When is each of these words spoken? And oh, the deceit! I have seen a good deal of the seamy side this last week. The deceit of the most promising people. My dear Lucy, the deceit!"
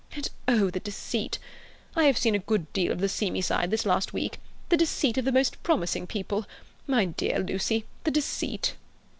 And 0.15 0.27
oh, 0.47 0.71
the 0.71 0.79
deceit! 0.79 1.37
I 1.95 2.05
have 2.05 2.17
seen 2.17 2.33
a 2.33 2.39
good 2.39 2.73
deal 2.73 2.91
of 2.91 3.01
the 3.01 3.07
seamy 3.07 3.39
side 3.41 3.69
this 3.69 3.85
last 3.85 4.13
week. 4.13 4.39
The 4.69 4.77
deceit 4.77 5.19
of 5.19 5.25
the 5.25 5.31
most 5.31 5.61
promising 5.61 6.07
people. 6.07 6.47
My 6.87 7.05
dear 7.05 7.37
Lucy, 7.37 7.85
the 8.03 8.09
deceit!" 8.09 8.73